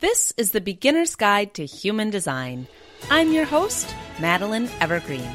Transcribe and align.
This 0.00 0.32
is 0.38 0.52
the 0.52 0.62
Beginner's 0.62 1.14
Guide 1.14 1.52
to 1.52 1.66
Human 1.66 2.08
Design. 2.08 2.66
I'm 3.10 3.34
your 3.34 3.44
host, 3.44 3.94
Madeline 4.18 4.70
Evergreen. 4.80 5.30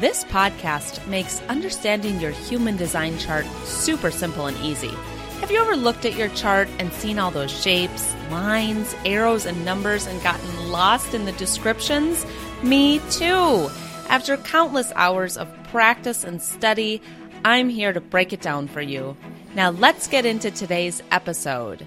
This 0.00 0.24
podcast 0.24 1.06
makes 1.06 1.40
understanding 1.42 2.18
your 2.18 2.32
human 2.32 2.76
design 2.76 3.18
chart 3.18 3.46
super 3.62 4.10
simple 4.10 4.46
and 4.46 4.56
easy. 4.64 4.90
Have 5.38 5.52
you 5.52 5.60
ever 5.60 5.76
looked 5.76 6.04
at 6.04 6.16
your 6.16 6.28
chart 6.30 6.68
and 6.80 6.92
seen 6.92 7.20
all 7.20 7.30
those 7.30 7.52
shapes, 7.52 8.12
lines, 8.32 8.96
arrows, 9.04 9.46
and 9.46 9.64
numbers 9.64 10.08
and 10.08 10.20
gotten 10.24 10.72
lost 10.72 11.14
in 11.14 11.24
the 11.24 11.32
descriptions? 11.32 12.26
Me 12.64 12.98
too. 13.12 13.70
After 14.08 14.36
countless 14.38 14.92
hours 14.96 15.36
of 15.36 15.48
practice 15.68 16.24
and 16.24 16.42
study, 16.42 17.00
I'm 17.44 17.68
here 17.68 17.92
to 17.92 18.00
break 18.00 18.32
it 18.32 18.42
down 18.42 18.66
for 18.66 18.82
you. 18.82 19.16
Now 19.54 19.70
let's 19.70 20.08
get 20.08 20.26
into 20.26 20.50
today's 20.50 21.00
episode. 21.12 21.86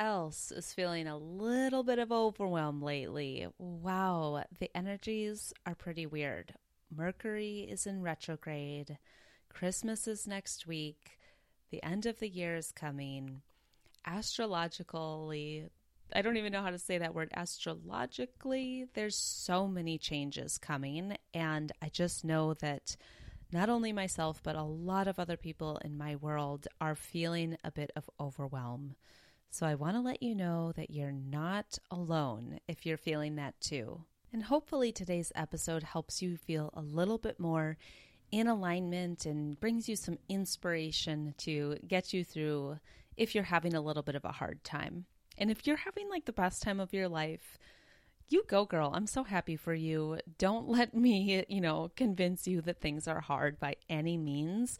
Else 0.00 0.50
is 0.50 0.72
feeling 0.72 1.06
a 1.06 1.18
little 1.18 1.82
bit 1.82 1.98
of 1.98 2.10
overwhelm 2.10 2.80
lately? 2.80 3.46
Wow, 3.58 4.42
the 4.58 4.74
energies 4.74 5.52
are 5.66 5.74
pretty 5.74 6.06
weird. 6.06 6.54
Mercury 6.90 7.68
is 7.70 7.86
in 7.86 8.00
retrograde. 8.00 8.96
Christmas 9.50 10.08
is 10.08 10.26
next 10.26 10.66
week. 10.66 11.18
The 11.70 11.84
end 11.84 12.06
of 12.06 12.18
the 12.18 12.30
year 12.30 12.56
is 12.56 12.72
coming. 12.72 13.42
Astrologically, 14.06 15.68
I 16.14 16.22
don't 16.22 16.38
even 16.38 16.54
know 16.54 16.62
how 16.62 16.70
to 16.70 16.78
say 16.78 16.96
that 16.96 17.14
word. 17.14 17.30
Astrologically, 17.34 18.86
there's 18.94 19.16
so 19.16 19.68
many 19.68 19.98
changes 19.98 20.56
coming. 20.56 21.18
And 21.34 21.72
I 21.82 21.90
just 21.90 22.24
know 22.24 22.54
that 22.54 22.96
not 23.52 23.68
only 23.68 23.92
myself, 23.92 24.40
but 24.42 24.56
a 24.56 24.62
lot 24.62 25.08
of 25.08 25.18
other 25.18 25.36
people 25.36 25.78
in 25.84 25.98
my 25.98 26.16
world 26.16 26.68
are 26.80 26.94
feeling 26.94 27.58
a 27.62 27.70
bit 27.70 27.90
of 27.94 28.08
overwhelm. 28.18 28.94
So 29.52 29.66
I 29.66 29.74
want 29.74 29.96
to 29.96 30.00
let 30.00 30.22
you 30.22 30.34
know 30.36 30.72
that 30.76 30.90
you're 30.90 31.10
not 31.12 31.78
alone 31.90 32.60
if 32.68 32.86
you're 32.86 32.96
feeling 32.96 33.34
that 33.36 33.60
too. 33.60 34.04
And 34.32 34.44
hopefully 34.44 34.92
today's 34.92 35.32
episode 35.34 35.82
helps 35.82 36.22
you 36.22 36.36
feel 36.36 36.70
a 36.72 36.80
little 36.80 37.18
bit 37.18 37.40
more 37.40 37.76
in 38.30 38.46
alignment 38.46 39.26
and 39.26 39.58
brings 39.58 39.88
you 39.88 39.96
some 39.96 40.18
inspiration 40.28 41.34
to 41.38 41.76
get 41.86 42.12
you 42.12 42.22
through 42.22 42.78
if 43.16 43.34
you're 43.34 43.44
having 43.44 43.74
a 43.74 43.80
little 43.80 44.04
bit 44.04 44.14
of 44.14 44.24
a 44.24 44.32
hard 44.32 44.62
time. 44.62 45.06
And 45.36 45.50
if 45.50 45.66
you're 45.66 45.76
having 45.76 46.08
like 46.08 46.26
the 46.26 46.32
best 46.32 46.62
time 46.62 46.78
of 46.78 46.94
your 46.94 47.08
life, 47.08 47.58
you 48.28 48.44
go, 48.46 48.64
girl. 48.64 48.92
I'm 48.94 49.08
so 49.08 49.24
happy 49.24 49.56
for 49.56 49.74
you. 49.74 50.20
Don't 50.38 50.68
let 50.68 50.94
me, 50.94 51.44
you 51.48 51.60
know, 51.60 51.90
convince 51.96 52.46
you 52.46 52.60
that 52.62 52.80
things 52.80 53.08
are 53.08 53.20
hard 53.20 53.58
by 53.58 53.74
any 53.88 54.16
means. 54.16 54.78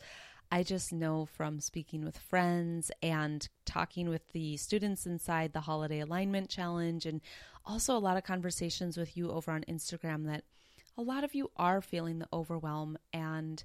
I 0.52 0.62
just 0.64 0.92
know 0.92 1.26
from 1.26 1.60
speaking 1.60 2.04
with 2.04 2.18
friends 2.18 2.90
and 3.02 3.48
talking 3.64 4.08
with 4.08 4.28
the 4.32 4.56
students 4.56 5.06
inside 5.06 5.52
the 5.52 5.60
Holiday 5.60 6.00
Alignment 6.00 6.48
Challenge, 6.48 7.06
and 7.06 7.20
also 7.64 7.96
a 7.96 7.98
lot 7.98 8.16
of 8.16 8.24
conversations 8.24 8.96
with 8.96 9.16
you 9.16 9.30
over 9.30 9.52
on 9.52 9.64
Instagram, 9.68 10.26
that 10.26 10.42
a 10.98 11.02
lot 11.02 11.22
of 11.22 11.34
you 11.34 11.50
are 11.56 11.80
feeling 11.80 12.18
the 12.18 12.28
overwhelm. 12.32 12.98
And 13.12 13.62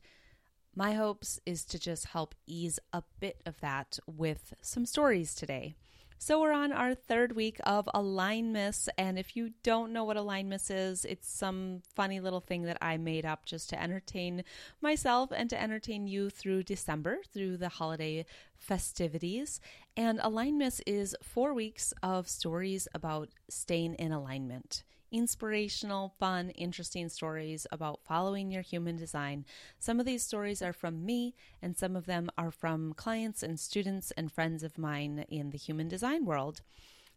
my 0.76 0.94
hopes 0.94 1.40
is 1.46 1.66
to 1.66 1.80
just 1.80 2.06
help 2.08 2.36
ease 2.46 2.80
a 2.94 3.02
bit 3.20 3.42
of 3.46 3.60
that 3.62 3.98
with 4.06 4.54
some 4.62 4.86
stories 4.86 5.34
today. 5.34 5.76
So, 6.18 6.42
we're 6.42 6.54
on 6.54 6.72
our 6.72 6.96
third 6.96 7.36
week 7.36 7.60
of 7.66 7.90
Alignmas. 7.94 8.88
And 8.98 9.20
if 9.20 9.36
you 9.36 9.52
don't 9.64 9.92
know 9.92 10.06
what 10.06 10.18
Alignmas 10.18 10.72
is, 10.72 11.06
it's 11.06 11.30
some 11.30 11.82
funny 11.94 12.20
little 12.20 12.40
thing 12.40 12.64
that 12.64 12.78
I 12.82 12.98
made 12.98 13.26
up 13.26 13.46
just 13.46 13.70
to 13.72 13.82
entertain 13.82 14.44
myself 14.82 15.32
and 15.36 15.50
to 15.50 15.62
entertain 15.62 16.08
you 16.08 16.30
through 16.30 16.64
December, 16.64 17.20
through 17.34 17.58
the 17.58 17.70
holiday 17.70 18.26
festivities. 18.56 19.60
And 19.98 20.20
Alignmas 20.20 20.82
is 20.88 21.16
four 21.22 21.54
weeks 21.54 21.94
of 22.02 22.30
stories 22.30 22.88
about 22.94 23.30
staying 23.50 23.96
in 23.96 24.12
alignment 24.12 24.84
inspirational, 25.12 26.14
fun, 26.20 26.50
interesting 26.52 27.10
stories 27.10 27.66
about 27.72 28.04
following 28.04 28.52
your 28.52 28.62
human 28.62 28.96
design. 28.96 29.46
Some 29.80 30.00
of 30.00 30.06
these 30.06 30.24
stories 30.24 30.62
are 30.62 30.74
from 30.74 31.06
me, 31.06 31.36
and 31.62 31.78
some 31.78 31.96
of 31.96 32.06
them 32.06 32.30
are 32.38 32.52
from 32.52 32.94
clients 32.94 33.44
and 33.44 33.60
students 33.60 34.12
and 34.12 34.32
friends 34.32 34.64
of 34.64 34.78
mine 34.78 35.26
in 35.30 35.50
the 35.52 35.58
human 35.58 35.88
design 35.88 36.26
world. 36.26 36.62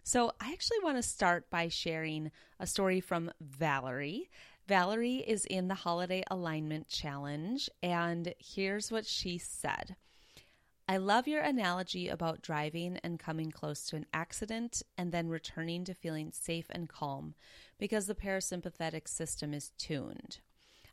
So, 0.04 0.32
I 0.41 0.53
actually 0.53 0.78
want 0.82 0.97
to 0.97 1.03
start 1.03 1.50
by 1.50 1.69
sharing 1.69 2.31
a 2.59 2.66
story 2.66 3.00
from 3.00 3.31
Valerie. 3.41 4.31
Valerie 4.66 5.25
is 5.27 5.44
in 5.44 5.69
the 5.69 5.75
Holiday 5.75 6.22
Alignment 6.31 6.88
Challenge, 6.88 7.69
and 7.82 8.34
here's 8.38 8.91
what 8.91 9.06
she 9.06 9.38
said. 9.38 9.97
I 10.91 10.97
love 10.97 11.28
your 11.28 11.43
analogy 11.43 12.09
about 12.09 12.41
driving 12.41 12.98
and 13.04 13.21
coming 13.21 13.50
close 13.50 13.84
to 13.87 13.97
an 13.97 14.06
accident 14.15 14.82
and 14.97 15.12
then 15.12 15.28
returning 15.28 15.84
to 15.84 15.93
feeling 15.93 16.32
safe 16.32 16.66
and 16.71 16.88
calm 16.88 17.34
because 17.78 18.06
the 18.06 18.15
parasympathetic 18.15 19.09
system 19.09 19.55
is 19.55 19.71
tuned. 19.78 20.41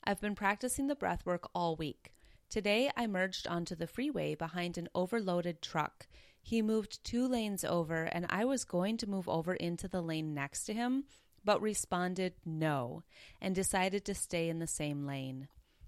I've 0.03 0.21
been 0.21 0.35
practicing 0.35 0.87
the 0.87 0.95
breath 0.95 1.25
work 1.25 1.49
all 1.53 1.75
week. 1.75 2.13
Today, 2.49 2.91
I 2.95 3.07
merged 3.07 3.47
onto 3.47 3.75
the 3.75 3.87
freeway 3.87 4.35
behind 4.35 4.77
an 4.77 4.87
overloaded 4.93 5.61
truck. 5.61 6.07
He 6.41 6.61
moved 6.61 7.03
two 7.03 7.27
lanes 7.27 7.65
over, 7.65 8.03
and 8.03 8.27
I 8.29 8.45
was 8.45 8.65
going 8.65 8.97
to 8.97 9.09
move 9.09 9.27
over 9.27 9.55
into 9.55 9.87
the 9.87 10.01
lane 10.01 10.33
next 10.35 10.65
to 10.65 10.73
him, 10.73 11.05
but 11.43 11.61
responded 11.61 12.33
no 12.45 13.03
and 13.41 13.55
decided 13.55 14.05
to 14.05 14.13
stay 14.13 14.47
in 14.47 14.59
the 14.59 14.67
same 14.67 15.07
lane. 15.07 15.47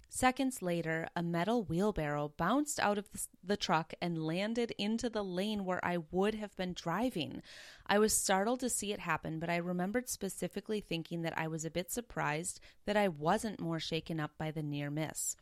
Seconds 0.09 0.62
later, 0.62 1.07
a 1.16 1.22
metal 1.22 1.63
wheelbarrow 1.63 2.34
bounced 2.38 2.79
out 2.79 2.97
of 2.97 3.09
the 3.44 3.57
truck 3.57 3.94
and 4.01 4.23
landed 4.23 4.73
into 4.78 5.09
the 5.09 5.23
lane 5.23 5.66
where 5.66 5.84
I 5.84 5.97
would 6.12 6.35
have 6.35 6.56
been 6.56 6.73
driving. 6.73 7.41
I 7.85 8.00
was 8.00 8.13
startled 8.17 8.62
to 8.62 8.69
see 8.69 8.94
it 8.94 9.01
happen, 9.01 9.40
but 9.40 9.50
I 9.50 9.57
remembered 9.57 10.07
specifically 10.07 10.79
thinking 10.79 11.23
that 11.23 11.38
I 11.38 11.47
was 11.47 11.66
a 11.66 11.72
bit 11.72 11.91
surprised 11.91 12.62
that 12.85 12.97
I 12.97 13.09
wasn't 13.09 13.59
more 13.59 13.79
shaken 13.79 14.19
up 14.19 14.31
by 14.38 14.50
the 14.51 14.63
near 14.63 14.90
miss. 14.90 15.35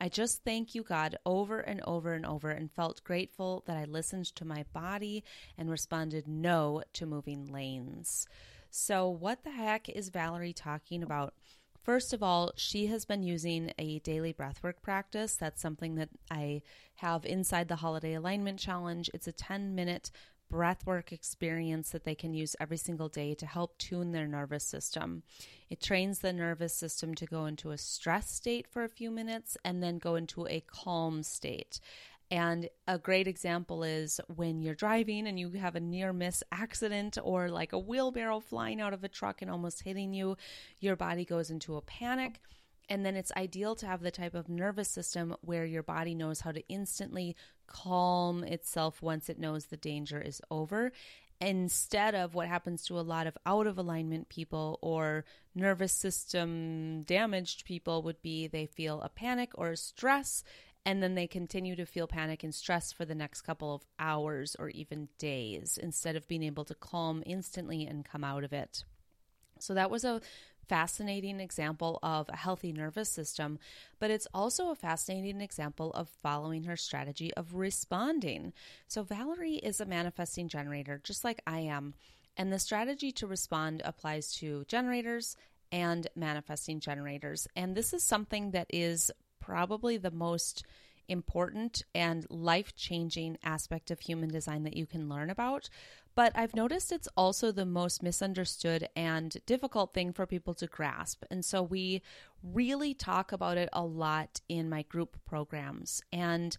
I 0.00 0.08
just 0.08 0.44
thank 0.44 0.74
you, 0.74 0.82
God, 0.82 1.16
over 1.26 1.58
and 1.60 1.80
over 1.82 2.14
and 2.14 2.24
over, 2.24 2.50
and 2.50 2.70
felt 2.70 3.02
grateful 3.02 3.64
that 3.66 3.76
I 3.76 3.84
listened 3.84 4.26
to 4.36 4.44
my 4.44 4.64
body 4.72 5.24
and 5.56 5.70
responded 5.70 6.28
no 6.28 6.82
to 6.94 7.06
moving 7.06 7.46
lanes. 7.46 8.28
So, 8.70 9.08
what 9.08 9.42
the 9.42 9.50
heck 9.50 9.88
is 9.88 10.10
Valerie 10.10 10.52
talking 10.52 11.02
about? 11.02 11.34
First 11.82 12.12
of 12.12 12.22
all, 12.22 12.52
she 12.56 12.86
has 12.86 13.04
been 13.04 13.22
using 13.22 13.72
a 13.78 13.98
daily 14.00 14.32
breathwork 14.32 14.82
practice. 14.82 15.36
That's 15.36 15.62
something 15.62 15.94
that 15.94 16.10
I 16.30 16.62
have 16.96 17.24
inside 17.24 17.68
the 17.68 17.76
Holiday 17.76 18.14
Alignment 18.14 18.58
Challenge. 18.58 19.10
It's 19.14 19.26
a 19.26 19.32
10 19.32 19.74
minute 19.74 20.10
breathwork 20.52 21.12
experience 21.12 21.90
that 21.90 22.04
they 22.04 22.14
can 22.14 22.32
use 22.34 22.56
every 22.58 22.76
single 22.76 23.08
day 23.08 23.34
to 23.34 23.46
help 23.46 23.76
tune 23.78 24.12
their 24.12 24.26
nervous 24.26 24.64
system. 24.64 25.22
It 25.68 25.82
trains 25.82 26.20
the 26.20 26.32
nervous 26.32 26.74
system 26.74 27.14
to 27.16 27.26
go 27.26 27.46
into 27.46 27.70
a 27.70 27.78
stress 27.78 28.30
state 28.30 28.66
for 28.66 28.82
a 28.82 28.88
few 28.88 29.10
minutes 29.10 29.56
and 29.64 29.82
then 29.82 29.98
go 29.98 30.14
into 30.14 30.46
a 30.46 30.62
calm 30.66 31.22
state. 31.22 31.80
And 32.30 32.68
a 32.86 32.98
great 32.98 33.26
example 33.26 33.82
is 33.82 34.20
when 34.34 34.60
you're 34.60 34.74
driving 34.74 35.26
and 35.26 35.40
you 35.40 35.50
have 35.52 35.76
a 35.76 35.80
near 35.80 36.12
miss 36.12 36.42
accident 36.52 37.16
or 37.22 37.48
like 37.48 37.72
a 37.72 37.78
wheelbarrow 37.78 38.40
flying 38.40 38.80
out 38.80 38.92
of 38.92 39.02
a 39.02 39.08
truck 39.08 39.40
and 39.40 39.50
almost 39.50 39.82
hitting 39.82 40.12
you, 40.12 40.36
your 40.78 40.94
body 40.94 41.24
goes 41.24 41.50
into 41.50 41.76
a 41.76 41.82
panic. 41.82 42.40
And 42.90 43.04
then 43.04 43.16
it's 43.16 43.32
ideal 43.36 43.74
to 43.76 43.86
have 43.86 44.02
the 44.02 44.10
type 44.10 44.34
of 44.34 44.48
nervous 44.48 44.88
system 44.88 45.36
where 45.40 45.64
your 45.64 45.82
body 45.82 46.14
knows 46.14 46.40
how 46.40 46.52
to 46.52 46.66
instantly 46.68 47.36
calm 47.66 48.44
itself 48.44 49.02
once 49.02 49.28
it 49.28 49.38
knows 49.38 49.66
the 49.66 49.76
danger 49.76 50.20
is 50.20 50.40
over. 50.50 50.92
Instead 51.40 52.14
of 52.14 52.34
what 52.34 52.48
happens 52.48 52.84
to 52.84 52.98
a 52.98 53.00
lot 53.00 53.26
of 53.26 53.38
out 53.46 53.66
of 53.66 53.78
alignment 53.78 54.28
people 54.28 54.78
or 54.82 55.24
nervous 55.54 55.92
system 55.92 57.02
damaged 57.04 57.64
people, 57.64 58.02
would 58.02 58.20
be 58.22 58.46
they 58.46 58.66
feel 58.66 59.00
a 59.02 59.08
panic 59.08 59.50
or 59.54 59.70
a 59.70 59.76
stress 59.76 60.42
and 60.84 61.02
then 61.02 61.14
they 61.14 61.26
continue 61.26 61.76
to 61.76 61.86
feel 61.86 62.06
panic 62.06 62.42
and 62.42 62.54
stress 62.54 62.92
for 62.92 63.04
the 63.04 63.14
next 63.14 63.42
couple 63.42 63.74
of 63.74 63.86
hours 63.98 64.56
or 64.58 64.68
even 64.70 65.08
days 65.18 65.78
instead 65.80 66.16
of 66.16 66.28
being 66.28 66.42
able 66.42 66.64
to 66.64 66.74
calm 66.74 67.22
instantly 67.26 67.86
and 67.86 68.04
come 68.04 68.24
out 68.24 68.44
of 68.44 68.52
it. 68.52 68.84
So 69.58 69.74
that 69.74 69.90
was 69.90 70.04
a 70.04 70.20
fascinating 70.68 71.40
example 71.40 71.98
of 72.02 72.28
a 72.28 72.36
healthy 72.36 72.72
nervous 72.72 73.08
system, 73.08 73.58
but 73.98 74.10
it's 74.10 74.28
also 74.34 74.70
a 74.70 74.76
fascinating 74.76 75.40
example 75.40 75.90
of 75.92 76.08
following 76.08 76.64
her 76.64 76.76
strategy 76.76 77.32
of 77.34 77.54
responding. 77.54 78.52
So, 78.86 79.02
Valerie 79.02 79.54
is 79.56 79.80
a 79.80 79.86
manifesting 79.86 80.48
generator, 80.48 81.00
just 81.02 81.24
like 81.24 81.40
I 81.46 81.60
am, 81.60 81.94
and 82.36 82.52
the 82.52 82.58
strategy 82.58 83.10
to 83.12 83.26
respond 83.26 83.82
applies 83.84 84.32
to 84.34 84.64
generators 84.68 85.36
and 85.72 86.06
manifesting 86.14 86.80
generators. 86.80 87.48
And 87.56 87.74
this 87.74 87.92
is 87.92 88.04
something 88.04 88.52
that 88.52 88.66
is 88.70 89.10
probably 89.48 89.96
the 89.96 90.10
most 90.10 90.62
important 91.08 91.82
and 91.94 92.26
life 92.28 92.76
changing 92.76 93.38
aspect 93.42 93.90
of 93.90 94.00
human 94.00 94.28
design 94.28 94.62
that 94.64 94.76
you 94.76 94.84
can 94.84 95.08
learn 95.08 95.30
about. 95.30 95.70
But 96.14 96.32
I've 96.34 96.54
noticed 96.54 96.92
it's 96.92 97.08
also 97.16 97.50
the 97.50 97.64
most 97.64 98.02
misunderstood 98.02 98.88
and 98.94 99.34
difficult 99.46 99.94
thing 99.94 100.12
for 100.12 100.26
people 100.26 100.52
to 100.54 100.66
grasp. 100.66 101.24
And 101.30 101.42
so 101.44 101.62
we 101.62 102.02
really 102.42 102.92
talk 102.92 103.32
about 103.32 103.56
it 103.56 103.70
a 103.72 103.84
lot 103.84 104.40
in 104.50 104.68
my 104.68 104.82
group 104.82 105.16
programs. 105.24 106.02
And 106.12 106.54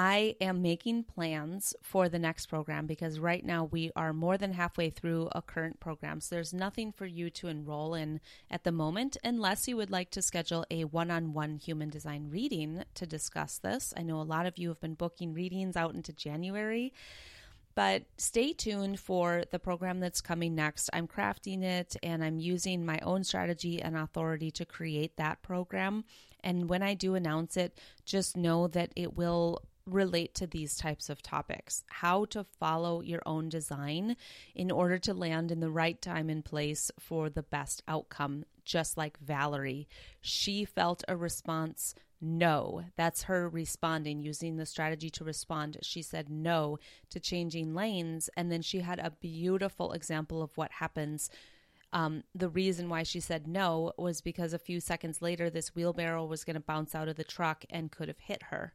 I 0.00 0.36
am 0.40 0.62
making 0.62 1.02
plans 1.12 1.74
for 1.82 2.08
the 2.08 2.20
next 2.20 2.46
program 2.46 2.86
because 2.86 3.18
right 3.18 3.44
now 3.44 3.64
we 3.64 3.90
are 3.96 4.12
more 4.12 4.38
than 4.38 4.52
halfway 4.52 4.90
through 4.90 5.28
a 5.32 5.42
current 5.42 5.80
program. 5.80 6.20
So 6.20 6.36
there's 6.36 6.54
nothing 6.54 6.92
for 6.92 7.04
you 7.04 7.30
to 7.30 7.48
enroll 7.48 7.94
in 7.94 8.20
at 8.48 8.62
the 8.62 8.70
moment 8.70 9.16
unless 9.24 9.66
you 9.66 9.76
would 9.76 9.90
like 9.90 10.12
to 10.12 10.22
schedule 10.22 10.64
a 10.70 10.84
one 10.84 11.10
on 11.10 11.32
one 11.32 11.56
human 11.56 11.90
design 11.90 12.28
reading 12.30 12.84
to 12.94 13.06
discuss 13.06 13.58
this. 13.58 13.92
I 13.96 14.02
know 14.02 14.20
a 14.20 14.22
lot 14.22 14.46
of 14.46 14.56
you 14.56 14.68
have 14.68 14.80
been 14.80 14.94
booking 14.94 15.34
readings 15.34 15.76
out 15.76 15.94
into 15.94 16.12
January. 16.12 16.92
But 17.74 18.04
stay 18.18 18.52
tuned 18.52 19.00
for 19.00 19.42
the 19.50 19.58
program 19.58 19.98
that's 19.98 20.20
coming 20.20 20.54
next. 20.54 20.90
I'm 20.92 21.08
crafting 21.08 21.64
it 21.64 21.96
and 22.04 22.22
I'm 22.22 22.38
using 22.38 22.86
my 22.86 23.00
own 23.02 23.24
strategy 23.24 23.82
and 23.82 23.96
authority 23.96 24.52
to 24.52 24.64
create 24.64 25.16
that 25.16 25.42
program. 25.42 26.04
And 26.44 26.68
when 26.68 26.84
I 26.84 26.94
do 26.94 27.16
announce 27.16 27.56
it, 27.56 27.78
just 28.04 28.36
know 28.36 28.68
that 28.68 28.92
it 28.94 29.16
will 29.16 29.62
relate 29.88 30.34
to 30.34 30.46
these 30.46 30.76
types 30.76 31.08
of 31.08 31.22
topics 31.22 31.84
how 31.88 32.24
to 32.26 32.44
follow 32.44 33.00
your 33.00 33.22
own 33.26 33.48
design 33.48 34.16
in 34.54 34.70
order 34.70 34.98
to 34.98 35.14
land 35.14 35.50
in 35.50 35.60
the 35.60 35.70
right 35.70 36.00
time 36.00 36.28
and 36.28 36.44
place 36.44 36.90
for 36.98 37.28
the 37.28 37.42
best 37.42 37.82
outcome, 37.88 38.44
just 38.64 38.96
like 38.96 39.18
Valerie. 39.18 39.88
She 40.20 40.64
felt 40.64 41.02
a 41.08 41.16
response 41.16 41.94
no. 42.20 42.84
That's 42.96 43.24
her 43.24 43.48
responding, 43.48 44.22
using 44.22 44.56
the 44.56 44.66
strategy 44.66 45.10
to 45.10 45.24
respond. 45.24 45.78
She 45.82 46.02
said 46.02 46.28
no 46.28 46.78
to 47.10 47.20
changing 47.20 47.74
lanes. 47.74 48.28
And 48.36 48.50
then 48.50 48.62
she 48.62 48.80
had 48.80 48.98
a 48.98 49.12
beautiful 49.20 49.92
example 49.92 50.42
of 50.42 50.56
what 50.56 50.72
happens. 50.72 51.30
Um, 51.92 52.24
the 52.34 52.48
reason 52.48 52.88
why 52.88 53.04
she 53.04 53.20
said 53.20 53.46
no 53.46 53.92
was 53.96 54.20
because 54.20 54.52
a 54.52 54.58
few 54.58 54.80
seconds 54.80 55.22
later, 55.22 55.48
this 55.48 55.74
wheelbarrow 55.74 56.24
was 56.24 56.44
going 56.44 56.54
to 56.54 56.60
bounce 56.60 56.94
out 56.94 57.08
of 57.08 57.16
the 57.16 57.24
truck 57.24 57.64
and 57.70 57.92
could 57.92 58.08
have 58.08 58.18
hit 58.18 58.44
her. 58.44 58.74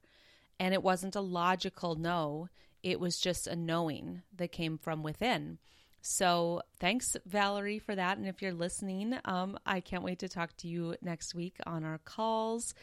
And 0.60 0.74
it 0.74 0.84
wasn't 0.84 1.16
a 1.16 1.22
logical 1.22 1.96
no, 1.96 2.50
it 2.84 3.00
was 3.00 3.20
just 3.20 3.48
a 3.48 3.56
knowing 3.56 4.22
that 4.36 4.52
came 4.52 4.78
from 4.78 5.04
within. 5.04 5.58
So 6.02 6.62
thanks, 6.80 7.16
Valerie, 7.26 7.80
for 7.80 7.96
that. 7.96 8.18
And 8.18 8.28
if 8.28 8.42
you're 8.42 8.54
listening, 8.54 9.18
um, 9.24 9.58
I 9.66 9.80
can't 9.80 10.04
wait 10.04 10.20
to 10.20 10.28
talk 10.28 10.56
to 10.58 10.68
you 10.68 10.96
next 11.02 11.34
week 11.34 11.56
on 11.66 11.86
our 11.86 11.98
calls. 11.98 12.74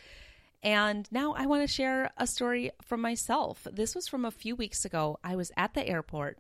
And 0.63 1.07
now 1.11 1.35
I 1.35 1.47
want 1.47 1.63
to 1.63 1.73
share 1.73 2.11
a 2.17 2.27
story 2.27 2.71
from 2.81 3.03
myself. 3.03 3.67
This 3.71 3.95
was 3.95 4.09
from 4.09 4.25
a 4.25 4.31
few 4.31 4.57
weeks 4.57 4.85
ago. 4.85 5.19
I 5.23 5.37
was 5.37 5.53
at 5.57 5.75
the 5.75 5.87
airport. 5.87 6.39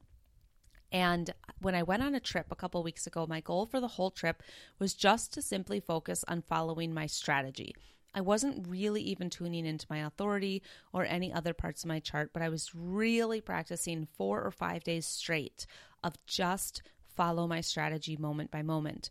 And 0.90 1.30
when 1.60 1.74
I 1.74 1.82
went 1.82 2.02
on 2.02 2.14
a 2.14 2.20
trip 2.20 2.46
a 2.50 2.56
couple 2.56 2.82
weeks 2.82 3.06
ago, 3.06 3.26
my 3.28 3.40
goal 3.40 3.66
for 3.66 3.78
the 3.78 3.88
whole 3.88 4.10
trip 4.10 4.42
was 4.78 4.94
just 4.94 5.32
to 5.34 5.42
simply 5.42 5.80
focus 5.80 6.24
on 6.28 6.42
following 6.42 6.92
my 6.92 7.06
strategy. 7.06 7.74
I 8.14 8.20
wasn't 8.20 8.66
really 8.68 9.02
even 9.02 9.30
tuning 9.30 9.66
into 9.66 9.86
my 9.88 9.98
authority 9.98 10.62
or 10.92 11.04
any 11.04 11.32
other 11.32 11.54
parts 11.54 11.84
of 11.84 11.88
my 11.88 12.00
chart, 12.00 12.30
but 12.32 12.42
I 12.42 12.48
was 12.48 12.74
really 12.74 13.40
practicing 13.40 14.08
four 14.16 14.42
or 14.42 14.50
five 14.50 14.82
days 14.84 15.06
straight 15.06 15.66
of 16.02 16.14
just 16.26 16.82
follow 17.16 17.46
my 17.46 17.60
strategy 17.60 18.16
moment 18.16 18.50
by 18.50 18.62
moment. 18.62 19.10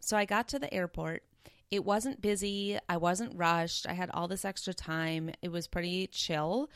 So 0.00 0.16
I 0.16 0.24
got 0.24 0.48
to 0.48 0.58
the 0.58 0.72
airport. 0.72 1.22
It 1.70 1.84
wasn't 1.84 2.20
busy. 2.20 2.78
I 2.88 2.96
wasn't 2.96 3.36
rushed. 3.36 3.86
I 3.88 3.92
had 3.92 4.10
all 4.12 4.26
this 4.26 4.44
extra 4.44 4.74
time. 4.74 5.30
It 5.42 5.52
was 5.52 5.68
pretty 5.68 6.08
chill. 6.08 6.70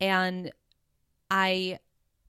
And 0.00 0.52
I 1.30 1.78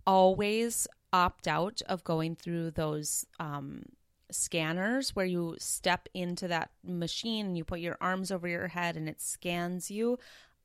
always 0.08 0.88
opt 1.12 1.48
out 1.48 1.82
of 1.88 2.04
going 2.04 2.36
through 2.36 2.72
those 2.72 3.26
um, 3.40 3.84
scanners 4.32 5.16
where 5.16 5.26
you 5.26 5.56
step 5.60 6.10
into 6.14 6.48
that 6.48 6.72
machine 6.84 7.48
and 7.48 7.58
you 7.58 7.64
put 7.64 7.80
your 7.80 7.98
arms 8.02 8.32
over 8.32 8.48
your 8.48 8.68
head 8.70 8.98
and 8.98 9.08
it 9.08 9.22
scans 9.22 9.92
you. 9.92 10.18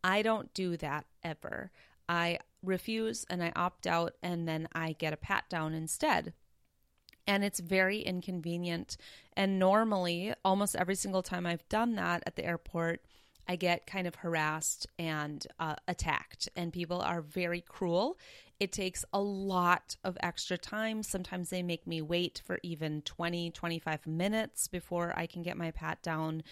I 0.03 0.23
don't 0.23 0.53
do 0.55 0.77
that 0.79 1.07
ever. 1.23 1.71
I 2.09 2.39
refuse 2.62 3.25
and 3.31 3.43
I 3.43 3.53
opt 3.55 3.87
out 3.87 4.15
and 4.23 4.49
then 4.49 4.69
I 4.73 4.93
get 4.93 5.12
a 5.12 5.17
pat 5.17 5.45
down 5.49 5.75
instead. 5.75 6.33
And 7.27 7.45
it's 7.45 7.61
very 7.61 8.01
inconvenient. 8.01 8.97
And 9.35 9.59
normally, 9.59 10.35
almost 10.45 10.75
every 10.75 10.97
single 10.97 11.23
time 11.23 11.47
I've 11.47 11.69
done 11.69 11.95
that 11.95 12.23
at 12.27 12.37
the 12.37 12.45
airport, 12.45 13.05
I 13.49 13.57
get 13.57 13.87
kind 13.87 14.07
of 14.07 14.15
harassed 14.17 14.87
and 14.99 15.45
uh, 15.59 15.77
attacked, 15.89 16.49
and 16.57 16.73
people 16.73 17.01
are 17.01 17.21
very 17.21 17.61
cruel. 17.61 18.19
It 18.59 18.73
takes 18.73 19.05
a 19.13 19.21
lot 19.21 19.97
of 20.05 20.19
extra 20.23 20.59
time. 20.59 21.03
Sometimes 21.03 21.51
they 21.51 21.63
make 21.63 21.87
me 21.87 22.03
wait 22.03 22.43
for 22.45 22.59
even 22.63 23.03
20, 23.03 23.51
25 23.51 24.07
minutes 24.07 24.69
before 24.69 25.13
I 25.17 25.27
can 25.27 25.43
get 25.43 25.57
my 25.57 25.71
pat 25.71 26.03
down, 26.03 26.43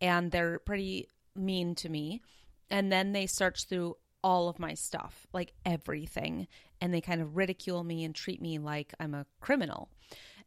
and 0.00 0.30
they're 0.30 0.58
pretty 0.58 1.08
mean 1.34 1.74
to 1.76 1.88
me. 1.88 2.20
And 2.70 2.92
then 2.92 3.12
they 3.12 3.26
search 3.26 3.64
through 3.66 3.96
all 4.22 4.48
of 4.48 4.58
my 4.58 4.74
stuff, 4.74 5.26
like 5.32 5.52
everything, 5.66 6.48
and 6.80 6.92
they 6.92 7.00
kind 7.00 7.20
of 7.20 7.36
ridicule 7.36 7.84
me 7.84 8.04
and 8.04 8.14
treat 8.14 8.40
me 8.40 8.58
like 8.58 8.94
I'm 8.98 9.14
a 9.14 9.26
criminal. 9.40 9.88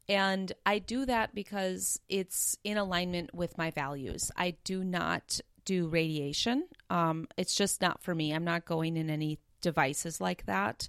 And 0.10 0.52
I 0.66 0.80
do 0.80 1.06
that 1.06 1.36
because 1.36 2.00
it's 2.08 2.58
in 2.64 2.78
alignment 2.78 3.34
with 3.34 3.58
my 3.58 3.72
values. 3.72 4.32
I 4.38 4.56
do 4.64 4.84
not 4.84 5.40
do 5.68 5.88
radiation. 5.90 6.66
Um, 6.90 7.28
it's 7.38 7.54
just 7.54 7.81
not 7.81 8.02
for 8.02 8.16
me. 8.16 8.31
I'm 8.31 8.46
not 8.46 8.66
going 8.66 8.96
in 8.96 9.10
any 9.10 9.38
devices 9.62 10.22
like 10.22 10.46
that. 10.46 10.88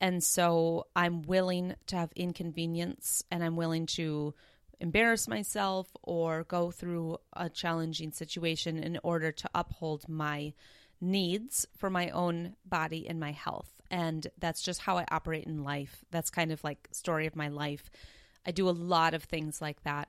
And 0.00 0.22
so 0.22 0.88
I'm 0.96 1.22
willing 1.22 1.76
to 1.86 1.96
have 1.96 2.10
inconvenience 2.16 3.22
and 3.30 3.44
I'm 3.44 3.54
willing 3.54 3.86
to 3.86 4.34
embarrass 4.80 5.28
myself 5.28 5.88
or 6.02 6.42
go 6.44 6.72
through 6.72 7.18
a 7.34 7.48
challenging 7.48 8.10
situation 8.10 8.82
in 8.82 8.98
order 9.04 9.30
to 9.30 9.48
uphold 9.54 10.08
my 10.08 10.52
needs 11.00 11.64
for 11.76 11.88
my 11.88 12.10
own 12.10 12.56
body 12.64 13.08
and 13.08 13.20
my 13.20 13.30
health. 13.30 13.70
And 13.92 14.26
that's 14.38 14.60
just 14.60 14.80
how 14.80 14.98
I 14.98 15.06
operate 15.10 15.44
in 15.44 15.62
life. 15.62 16.04
That's 16.10 16.30
kind 16.30 16.50
of 16.50 16.64
like 16.64 16.88
story 16.90 17.26
of 17.26 17.36
my 17.36 17.48
life. 17.48 17.88
I 18.44 18.50
do 18.50 18.68
a 18.68 18.70
lot 18.70 19.14
of 19.14 19.22
things 19.22 19.62
like 19.62 19.84
that. 19.84 20.08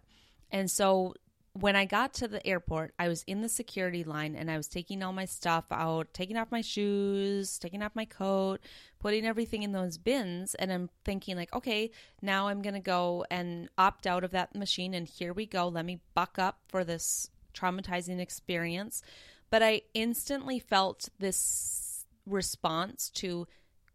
And 0.51 0.71
so 0.71 1.13
when 1.59 1.75
I 1.75 1.85
got 1.85 2.13
to 2.15 2.27
the 2.27 2.45
airport, 2.45 2.93
I 2.99 3.07
was 3.07 3.23
in 3.23 3.41
the 3.41 3.49
security 3.49 4.03
line 4.03 4.35
and 4.35 4.51
I 4.51 4.57
was 4.57 4.67
taking 4.67 5.01
all 5.01 5.13
my 5.13 5.25
stuff 5.25 5.65
out, 5.71 6.13
taking 6.13 6.37
off 6.37 6.51
my 6.51 6.61
shoes, 6.61 7.57
taking 7.57 7.81
off 7.81 7.95
my 7.95 8.05
coat, 8.05 8.59
putting 8.99 9.25
everything 9.25 9.63
in 9.63 9.71
those 9.71 9.97
bins. 9.97 10.53
And 10.55 10.71
I'm 10.71 10.89
thinking, 11.03 11.35
like, 11.35 11.53
okay, 11.55 11.89
now 12.21 12.47
I'm 12.47 12.61
going 12.61 12.75
to 12.75 12.79
go 12.79 13.25
and 13.31 13.69
opt 13.77 14.05
out 14.05 14.23
of 14.23 14.31
that 14.31 14.55
machine. 14.55 14.93
And 14.93 15.07
here 15.07 15.33
we 15.33 15.45
go. 15.45 15.67
Let 15.67 15.85
me 15.85 15.99
buck 16.13 16.37
up 16.37 16.59
for 16.67 16.83
this 16.83 17.29
traumatizing 17.55 18.19
experience. 18.19 19.01
But 19.49 19.63
I 19.63 19.81
instantly 19.93 20.59
felt 20.59 21.09
this 21.17 22.05
response 22.25 23.09
to 23.15 23.47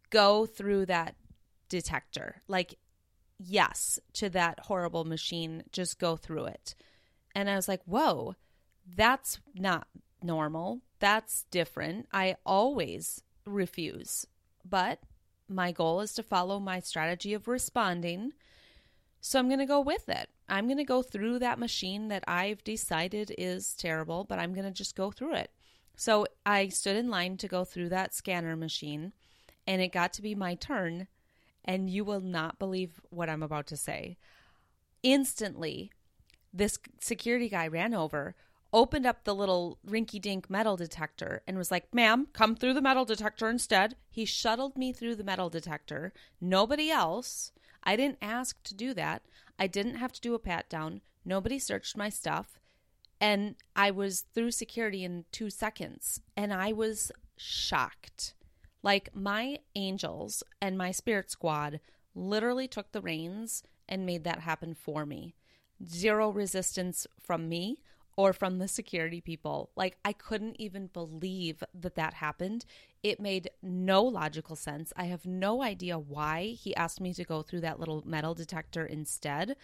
go 0.09 0.45
through 0.45 0.87
that 0.87 1.15
detector. 1.69 2.41
Like, 2.47 2.75
yes, 3.39 3.99
to 4.13 4.29
that 4.31 4.59
horrible 4.59 5.05
machine, 5.05 5.63
just 5.71 5.97
go 5.99 6.17
through 6.17 6.45
it 6.45 6.75
and 7.35 7.49
I 7.49 7.55
was 7.55 7.67
like, 7.67 7.81
whoa, 7.85 8.35
that's 8.95 9.39
not 9.55 9.87
normal. 10.21 10.81
That's 10.99 11.45
different. 11.51 12.07
I 12.13 12.35
always 12.45 13.21
refuse. 13.45 14.25
But 14.67 14.99
my 15.49 15.71
goal 15.71 16.01
is 16.01 16.13
to 16.13 16.23
follow 16.23 16.59
my 16.59 16.79
strategy 16.79 17.33
of 17.33 17.47
responding. 17.47 18.31
So 19.21 19.39
I'm 19.39 19.47
going 19.47 19.59
to 19.59 19.65
go 19.65 19.79
with 19.79 20.09
it. 20.09 20.29
I'm 20.49 20.67
going 20.67 20.77
to 20.77 20.83
go 20.83 21.01
through 21.01 21.39
that 21.39 21.59
machine 21.59 22.09
that 22.09 22.23
I've 22.27 22.63
decided 22.63 23.33
is 23.37 23.73
terrible, 23.73 24.25
but 24.25 24.39
I'm 24.39 24.53
going 24.53 24.65
to 24.65 24.71
just 24.71 24.95
go 24.95 25.11
through 25.11 25.35
it. 25.35 25.51
So 25.95 26.25
I 26.45 26.67
stood 26.69 26.97
in 26.97 27.09
line 27.09 27.37
to 27.37 27.47
go 27.47 27.63
through 27.63 27.89
that 27.89 28.13
scanner 28.13 28.55
machine, 28.55 29.13
and 29.65 29.81
it 29.81 29.89
got 29.91 30.13
to 30.13 30.21
be 30.21 30.35
my 30.35 30.55
turn. 30.55 31.07
And 31.63 31.89
you 31.89 32.03
will 32.03 32.19
not 32.19 32.59
believe 32.59 32.99
what 33.09 33.29
I'm 33.29 33.43
about 33.43 33.67
to 33.67 33.77
say. 33.77 34.17
Instantly, 35.01 35.91
this 36.53 36.77
security 36.99 37.49
guy 37.49 37.67
ran 37.67 37.93
over, 37.93 38.35
opened 38.71 39.05
up 39.05 39.23
the 39.23 39.35
little 39.35 39.79
rinky 39.85 40.21
dink 40.21 40.49
metal 40.49 40.77
detector, 40.77 41.41
and 41.47 41.57
was 41.57 41.71
like, 41.71 41.93
Ma'am, 41.93 42.27
come 42.33 42.55
through 42.55 42.73
the 42.73 42.81
metal 42.81 43.05
detector 43.05 43.49
instead. 43.49 43.95
He 44.09 44.25
shuttled 44.25 44.77
me 44.77 44.93
through 44.93 45.15
the 45.15 45.23
metal 45.23 45.49
detector. 45.49 46.13
Nobody 46.39 46.91
else. 46.91 47.51
I 47.83 47.95
didn't 47.95 48.19
ask 48.21 48.61
to 48.63 48.75
do 48.75 48.93
that. 48.93 49.23
I 49.57 49.67
didn't 49.67 49.95
have 49.95 50.13
to 50.13 50.21
do 50.21 50.35
a 50.35 50.39
pat 50.39 50.69
down. 50.69 51.01
Nobody 51.25 51.59
searched 51.59 51.97
my 51.97 52.09
stuff. 52.09 52.59
And 53.19 53.55
I 53.75 53.91
was 53.91 54.25
through 54.33 54.51
security 54.51 55.03
in 55.03 55.25
two 55.31 55.49
seconds. 55.49 56.21
And 56.35 56.53
I 56.53 56.71
was 56.71 57.11
shocked. 57.37 58.33
Like 58.81 59.15
my 59.15 59.59
angels 59.75 60.43
and 60.61 60.77
my 60.77 60.91
spirit 60.91 61.31
squad 61.31 61.79
literally 62.15 62.67
took 62.67 62.91
the 62.91 63.01
reins 63.01 63.63
and 63.87 64.05
made 64.05 64.23
that 64.23 64.39
happen 64.39 64.73
for 64.73 65.05
me 65.05 65.35
zero 65.87 66.29
resistance 66.29 67.07
from 67.19 67.49
me 67.49 67.79
or 68.15 68.33
from 68.33 68.59
the 68.59 68.67
security 68.67 69.21
people. 69.21 69.71
Like, 69.75 69.97
I 70.05 70.13
couldn't 70.13 70.59
even 70.59 70.87
believe 70.87 71.63
that 71.73 71.95
that 71.95 72.15
happened. 72.15 72.65
It 73.01 73.19
made 73.19 73.49
no 73.61 74.03
logical 74.03 74.55
sense. 74.55 74.93
I 74.95 75.05
have 75.05 75.25
no 75.25 75.63
idea 75.63 75.97
why 75.97 76.55
he 76.59 76.75
asked 76.75 77.01
me 77.01 77.13
to 77.15 77.23
go 77.23 77.41
through 77.41 77.61
that 77.61 77.79
little 77.79 78.03
metal 78.05 78.35
detector 78.35 78.85
instead. 78.85 79.55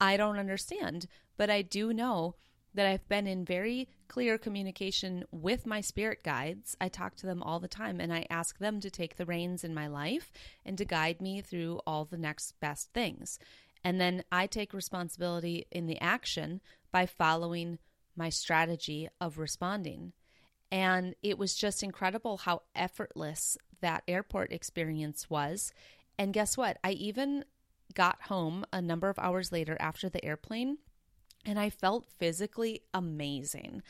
I 0.00 0.16
don't 0.16 0.38
understand, 0.38 1.06
but 1.36 1.50
I 1.50 1.62
do 1.62 1.92
know 1.92 2.34
that 2.74 2.86
I've 2.86 3.06
been 3.08 3.26
in 3.26 3.44
very 3.44 3.88
clear 4.08 4.38
communication 4.38 5.24
with 5.30 5.66
my 5.66 5.80
spirit 5.80 6.22
guides. 6.22 6.76
I 6.80 6.88
talk 6.88 7.14
to 7.16 7.26
them 7.26 7.42
all 7.42 7.60
the 7.60 7.68
time 7.68 8.00
and 8.00 8.12
I 8.12 8.26
ask 8.30 8.58
them 8.58 8.80
to 8.80 8.90
take 8.90 9.16
the 9.16 9.26
reins 9.26 9.62
in 9.62 9.74
my 9.74 9.86
life 9.86 10.32
and 10.64 10.78
to 10.78 10.84
guide 10.84 11.20
me 11.20 11.40
through 11.40 11.80
all 11.86 12.04
the 12.04 12.16
next 12.16 12.58
best 12.60 12.92
things. 12.92 13.38
And 13.84 14.00
then 14.00 14.24
I 14.30 14.46
take 14.46 14.72
responsibility 14.72 15.66
in 15.70 15.86
the 15.86 16.00
action 16.00 16.60
by 16.90 17.06
following 17.06 17.78
my 18.16 18.28
strategy 18.28 19.08
of 19.20 19.38
responding. 19.38 20.12
And 20.70 21.14
it 21.22 21.38
was 21.38 21.54
just 21.54 21.82
incredible 21.82 22.38
how 22.38 22.62
effortless 22.74 23.56
that 23.80 24.04
airport 24.06 24.52
experience 24.52 25.28
was. 25.28 25.72
And 26.18 26.32
guess 26.32 26.56
what? 26.56 26.78
I 26.84 26.92
even 26.92 27.44
got 27.94 28.22
home 28.22 28.64
a 28.72 28.80
number 28.80 29.08
of 29.08 29.18
hours 29.18 29.52
later 29.52 29.76
after 29.80 30.08
the 30.08 30.24
airplane 30.24 30.78
and 31.44 31.58
I 31.58 31.70
felt 31.70 32.06
physically 32.18 32.82
amazing. 32.94 33.82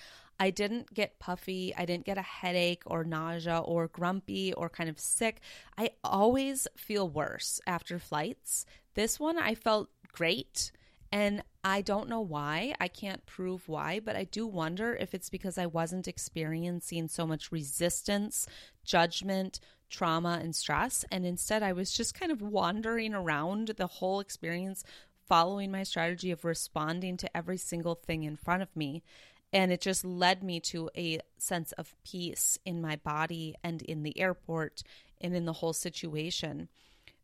I 0.42 0.50
didn't 0.50 0.92
get 0.92 1.20
puffy. 1.20 1.72
I 1.78 1.84
didn't 1.84 2.04
get 2.04 2.18
a 2.18 2.22
headache 2.22 2.82
or 2.84 3.04
nausea 3.04 3.60
or 3.60 3.86
grumpy 3.86 4.52
or 4.52 4.68
kind 4.68 4.90
of 4.90 4.98
sick. 4.98 5.40
I 5.78 5.90
always 6.02 6.66
feel 6.76 7.08
worse 7.08 7.60
after 7.64 8.00
flights. 8.00 8.66
This 8.94 9.20
one, 9.20 9.38
I 9.38 9.54
felt 9.54 9.88
great. 10.10 10.72
And 11.12 11.44
I 11.62 11.80
don't 11.80 12.08
know 12.08 12.22
why. 12.22 12.74
I 12.80 12.88
can't 12.88 13.24
prove 13.24 13.68
why, 13.68 14.00
but 14.00 14.16
I 14.16 14.24
do 14.24 14.44
wonder 14.44 14.96
if 14.96 15.14
it's 15.14 15.30
because 15.30 15.58
I 15.58 15.66
wasn't 15.66 16.08
experiencing 16.08 17.06
so 17.06 17.24
much 17.24 17.52
resistance, 17.52 18.48
judgment, 18.84 19.60
trauma, 19.90 20.40
and 20.42 20.56
stress. 20.56 21.04
And 21.12 21.24
instead, 21.24 21.62
I 21.62 21.72
was 21.72 21.92
just 21.92 22.18
kind 22.18 22.32
of 22.32 22.42
wandering 22.42 23.14
around 23.14 23.68
the 23.76 23.86
whole 23.86 24.18
experience, 24.18 24.82
following 25.28 25.70
my 25.70 25.84
strategy 25.84 26.32
of 26.32 26.44
responding 26.44 27.16
to 27.18 27.36
every 27.36 27.58
single 27.58 27.94
thing 27.94 28.24
in 28.24 28.34
front 28.34 28.62
of 28.62 28.74
me. 28.74 29.04
And 29.52 29.70
it 29.70 29.80
just 29.80 30.04
led 30.04 30.42
me 30.42 30.60
to 30.60 30.88
a 30.96 31.20
sense 31.38 31.72
of 31.72 31.94
peace 32.04 32.58
in 32.64 32.80
my 32.80 32.96
body 32.96 33.54
and 33.62 33.82
in 33.82 34.02
the 34.02 34.18
airport 34.18 34.82
and 35.20 35.36
in 35.36 35.44
the 35.44 35.52
whole 35.52 35.74
situation. 35.74 36.68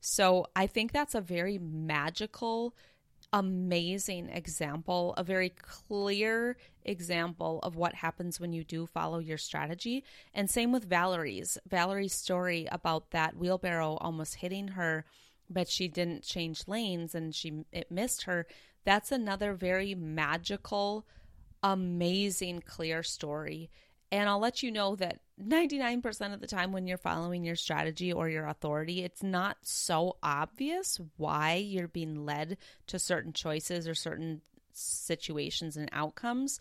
So 0.00 0.47
I 0.54 0.66
think 0.66 0.92
that's 0.92 1.14
a 1.14 1.20
very 1.20 1.58
magical, 1.58 2.76
amazing 3.32 4.28
example, 4.28 5.14
a 5.16 5.25
very 5.25 5.50
clear 5.50 6.56
example 6.85 7.61
of 7.62 7.76
what 7.76 7.94
happens 7.94 8.38
when 8.38 8.52
you 8.52 8.62
do 8.62 8.87
follow 8.87 9.18
your 9.18 9.38
strategy. 9.38 10.04
And 10.35 10.49
same 10.49 10.70
with 10.70 10.88
Valerie's. 10.88 11.58
Valerie's 11.68 12.14
story 12.14 12.68
about 12.70 13.11
that 13.11 13.37
wheelbarrow 13.37 13.97
almost 14.00 14.37
hitting 14.37 14.68
her, 14.68 15.04
but 15.50 15.68
she 15.68 15.88
didn't 15.88 16.23
change 16.23 16.68
lanes 16.68 17.14
and 17.14 17.35
she 17.35 17.64
it 17.73 17.90
missed 17.90 18.23
her. 18.25 18.47
That's 18.85 19.12
another 19.12 19.54
very 19.54 19.94
magical, 19.94 21.06
amazing, 21.62 22.62
clear 22.67 23.03
story. 23.03 23.71
And 24.11 24.29
I'll 24.29 24.41
let 24.41 24.62
you 24.62 24.73
know 24.73 24.97
that 24.97 25.21
99% 25.43 26.33
of 26.33 26.41
the 26.41 26.47
time 26.47 26.73
when 26.73 26.87
you're 26.87 26.97
following 26.97 27.45
your 27.45 27.57
strategy 27.57 28.12
or 28.12 28.29
your 28.29 28.47
authority, 28.47 29.05
it's 29.05 29.23
not 29.23 29.59
so 29.62 30.17
obvious 30.23 30.99
why 31.17 31.55
you're 31.55 31.88
being 31.88 32.25
led 32.25 32.57
to 32.87 32.99
certain 32.99 33.33
choices 33.33 33.87
or 33.87 33.95
certain 33.95 34.41
situations 34.73 35.77
and 35.77 35.91
outcomes. 35.93 36.59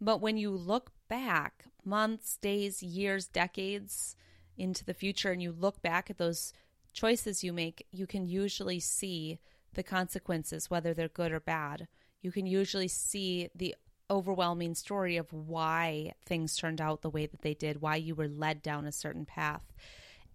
But 0.00 0.20
when 0.20 0.36
you 0.36 0.50
look 0.50 0.90
back 1.08 1.64
months, 1.84 2.38
days, 2.38 2.82
years, 2.82 3.26
decades 3.26 4.16
into 4.56 4.84
the 4.84 4.94
future 4.94 5.30
and 5.30 5.42
you 5.42 5.52
look 5.52 5.80
back 5.82 6.10
at 6.10 6.18
those 6.18 6.52
choices 6.92 7.44
you 7.44 7.52
make, 7.52 7.86
you 7.92 8.06
can 8.06 8.26
usually 8.26 8.80
see 8.80 9.38
the 9.74 9.82
consequences, 9.82 10.70
whether 10.70 10.92
they're 10.92 11.08
good 11.08 11.32
or 11.32 11.40
bad. 11.40 11.86
You 12.20 12.32
can 12.32 12.46
usually 12.46 12.88
see 12.88 13.48
the 13.54 13.74
overwhelming 14.10 14.74
story 14.74 15.16
of 15.16 15.32
why 15.32 16.12
things 16.26 16.56
turned 16.56 16.80
out 16.80 17.02
the 17.02 17.10
way 17.10 17.26
that 17.26 17.42
they 17.42 17.54
did, 17.54 17.80
why 17.80 17.96
you 17.96 18.14
were 18.14 18.28
led 18.28 18.62
down 18.62 18.86
a 18.86 18.92
certain 18.92 19.24
path. 19.24 19.62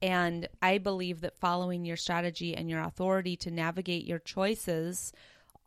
And 0.02 0.48
I 0.62 0.78
believe 0.78 1.22
that 1.22 1.38
following 1.38 1.86
your 1.86 1.98
strategy 1.98 2.56
and 2.56 2.70
your 2.70 2.82
authority 2.82 3.36
to 3.38 3.52
navigate 3.52 4.06
your 4.06 4.20
choices 4.20 5.14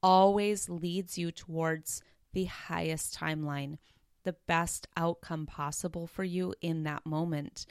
always 0.03 0.69
leads 0.69 1.19
you 1.19 1.33
towards 1.33 2.03
the 2.33 2.45
highest 2.45 3.19
timeline, 3.19 3.79
the 4.25 4.37
best 4.47 4.87
outcome 4.97 5.47
possible 5.47 6.07
for 6.07 6.25
you 6.25 6.55
in 6.61 6.85
that 6.85 7.07
moment. 7.07 7.67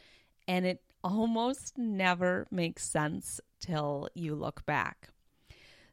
And 0.47 0.65
it 0.65 0.81
almost 1.03 1.77
never 1.77 2.47
makes 2.51 2.83
sense 2.83 3.39
till 3.59 4.09
you 4.13 4.35
look 4.35 4.65
back. 4.65 5.09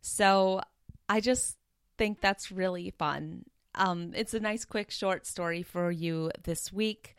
So 0.00 0.60
I 1.08 1.20
just 1.20 1.56
think 1.96 2.20
that's 2.20 2.50
really 2.50 2.90
fun 2.90 3.44
um, 3.74 4.12
it's 4.14 4.34
a 4.34 4.40
nice, 4.40 4.64
quick, 4.64 4.90
short 4.90 5.26
story 5.26 5.62
for 5.62 5.90
you 5.90 6.30
this 6.42 6.72
week. 6.72 7.16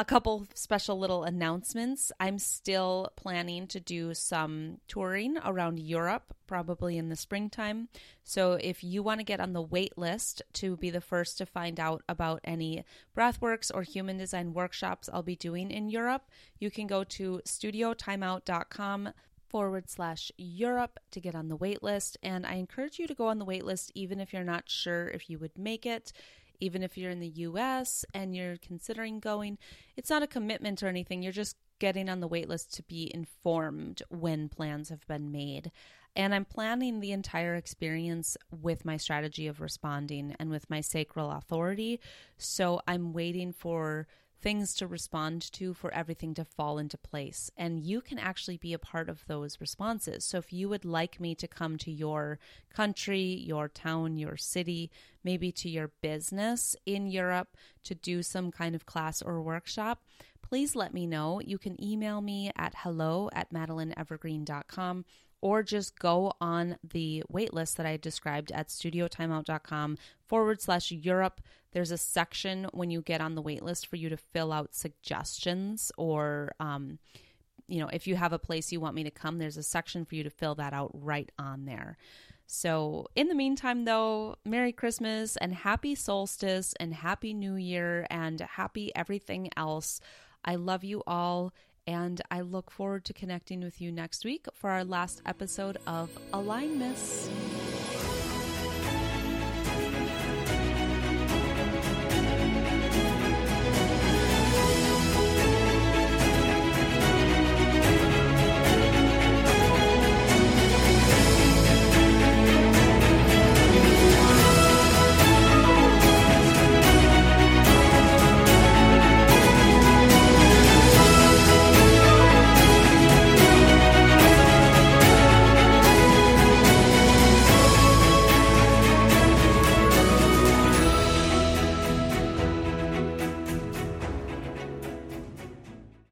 A 0.00 0.04
couple 0.04 0.46
special 0.54 0.96
little 0.96 1.24
announcements. 1.24 2.12
I'm 2.20 2.38
still 2.38 3.10
planning 3.16 3.66
to 3.66 3.80
do 3.80 4.14
some 4.14 4.78
touring 4.86 5.38
around 5.44 5.80
Europe, 5.80 6.36
probably 6.46 6.96
in 6.96 7.08
the 7.08 7.16
springtime. 7.16 7.88
So, 8.22 8.52
if 8.52 8.84
you 8.84 9.02
want 9.02 9.18
to 9.18 9.24
get 9.24 9.40
on 9.40 9.54
the 9.54 9.62
wait 9.62 9.98
list 9.98 10.40
to 10.52 10.76
be 10.76 10.90
the 10.90 11.00
first 11.00 11.36
to 11.38 11.46
find 11.46 11.80
out 11.80 12.04
about 12.08 12.40
any 12.44 12.84
breathworks 13.16 13.72
or 13.74 13.82
human 13.82 14.18
design 14.18 14.52
workshops 14.52 15.10
I'll 15.12 15.24
be 15.24 15.34
doing 15.34 15.72
in 15.72 15.90
Europe, 15.90 16.30
you 16.60 16.70
can 16.70 16.86
go 16.86 17.02
to 17.02 17.40
studiotimeout.com 17.44 19.12
forward 19.48 19.88
slash 19.88 20.30
Europe 20.36 20.98
to 21.10 21.20
get 21.20 21.34
on 21.34 21.48
the 21.48 21.56
wait 21.56 21.82
list. 21.82 22.16
And 22.22 22.46
I 22.46 22.54
encourage 22.54 22.98
you 22.98 23.06
to 23.06 23.14
go 23.14 23.28
on 23.28 23.38
the 23.38 23.44
wait 23.44 23.64
list 23.64 23.92
even 23.94 24.20
if 24.20 24.32
you're 24.32 24.44
not 24.44 24.68
sure 24.68 25.08
if 25.08 25.28
you 25.28 25.38
would 25.38 25.56
make 25.56 25.86
it, 25.86 26.12
even 26.60 26.82
if 26.82 26.96
you're 26.96 27.10
in 27.10 27.20
the 27.20 27.28
US 27.28 28.04
and 28.14 28.34
you're 28.34 28.56
considering 28.58 29.20
going. 29.20 29.58
It's 29.96 30.10
not 30.10 30.22
a 30.22 30.26
commitment 30.26 30.82
or 30.82 30.88
anything. 30.88 31.22
You're 31.22 31.32
just 31.32 31.56
getting 31.78 32.08
on 32.08 32.20
the 32.20 32.28
wait 32.28 32.48
list 32.48 32.74
to 32.74 32.82
be 32.82 33.10
informed 33.14 34.02
when 34.08 34.48
plans 34.48 34.88
have 34.88 35.06
been 35.06 35.30
made. 35.30 35.70
And 36.16 36.34
I'm 36.34 36.44
planning 36.44 36.98
the 36.98 37.12
entire 37.12 37.54
experience 37.54 38.36
with 38.50 38.84
my 38.84 38.96
strategy 38.96 39.46
of 39.46 39.60
responding 39.60 40.34
and 40.38 40.50
with 40.50 40.68
my 40.68 40.80
sacral 40.80 41.30
authority. 41.30 42.00
So 42.36 42.80
I'm 42.88 43.12
waiting 43.12 43.52
for 43.52 44.08
things 44.40 44.74
to 44.74 44.86
respond 44.86 45.50
to 45.52 45.74
for 45.74 45.92
everything 45.92 46.34
to 46.34 46.44
fall 46.44 46.78
into 46.78 46.96
place. 46.96 47.50
And 47.56 47.80
you 47.80 48.00
can 48.00 48.18
actually 48.18 48.56
be 48.56 48.72
a 48.72 48.78
part 48.78 49.08
of 49.08 49.24
those 49.26 49.60
responses. 49.60 50.24
So 50.24 50.38
if 50.38 50.52
you 50.52 50.68
would 50.68 50.84
like 50.84 51.20
me 51.20 51.34
to 51.36 51.48
come 51.48 51.76
to 51.78 51.90
your 51.90 52.38
country, 52.72 53.22
your 53.22 53.68
town, 53.68 54.16
your 54.16 54.36
city, 54.36 54.90
maybe 55.24 55.50
to 55.52 55.68
your 55.68 55.90
business 56.00 56.76
in 56.86 57.08
Europe 57.08 57.56
to 57.84 57.94
do 57.94 58.22
some 58.22 58.50
kind 58.52 58.74
of 58.74 58.86
class 58.86 59.22
or 59.22 59.42
workshop, 59.42 60.02
please 60.40 60.76
let 60.76 60.94
me 60.94 61.06
know. 61.06 61.40
You 61.40 61.58
can 61.58 61.82
email 61.82 62.20
me 62.20 62.50
at 62.56 62.74
hello 62.78 63.28
at 63.32 63.52
madelineevergreen.com 63.52 65.04
or 65.40 65.62
just 65.62 65.98
go 65.98 66.32
on 66.40 66.76
the 66.82 67.22
waitlist 67.32 67.76
that 67.76 67.86
I 67.86 67.96
described 67.96 68.50
at 68.52 68.68
studiotimeout.com 68.68 69.98
forward 70.26 70.60
slash 70.60 70.90
Europe. 70.90 71.40
There's 71.72 71.90
a 71.90 71.98
section 71.98 72.66
when 72.72 72.90
you 72.90 73.02
get 73.02 73.20
on 73.20 73.34
the 73.34 73.42
waitlist 73.42 73.86
for 73.86 73.96
you 73.96 74.08
to 74.08 74.16
fill 74.16 74.52
out 74.52 74.74
suggestions 74.74 75.92
or, 75.96 76.52
um, 76.58 76.98
you 77.68 77.78
know, 77.80 77.88
if 77.92 78.06
you 78.06 78.16
have 78.16 78.32
a 78.32 78.38
place 78.38 78.72
you 78.72 78.80
want 78.80 78.94
me 78.94 79.04
to 79.04 79.10
come, 79.10 79.38
there's 79.38 79.58
a 79.58 79.62
section 79.62 80.04
for 80.04 80.14
you 80.14 80.24
to 80.24 80.30
fill 80.30 80.54
that 80.56 80.72
out 80.72 80.90
right 80.94 81.30
on 81.38 81.66
there. 81.66 81.96
So, 82.50 83.08
in 83.14 83.28
the 83.28 83.34
meantime, 83.34 83.84
though, 83.84 84.36
Merry 84.42 84.72
Christmas 84.72 85.36
and 85.36 85.52
Happy 85.52 85.94
Solstice 85.94 86.72
and 86.80 86.94
Happy 86.94 87.34
New 87.34 87.56
Year 87.56 88.06
and 88.08 88.40
Happy 88.40 88.90
everything 88.96 89.50
else. 89.54 90.00
I 90.42 90.54
love 90.54 90.82
you 90.82 91.02
all 91.06 91.52
and 91.88 92.20
I 92.30 92.42
look 92.42 92.70
forward 92.70 93.06
to 93.06 93.14
connecting 93.14 93.62
with 93.62 93.80
you 93.80 93.90
next 93.90 94.22
week 94.22 94.44
for 94.52 94.68
our 94.68 94.84
last 94.84 95.22
episode 95.24 95.78
of 95.86 96.10
Alignmas. 96.34 97.30